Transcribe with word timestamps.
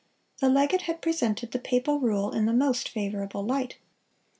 The 0.39 0.49
legate 0.49 0.81
had 0.89 0.99
presented 0.99 1.51
the 1.51 1.59
papal 1.59 1.99
rule 1.99 2.31
in 2.31 2.47
the 2.47 2.53
most 2.53 2.89
favorable 2.89 3.45
light. 3.45 3.77